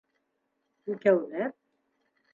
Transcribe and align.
Икәүләп 0.93 1.53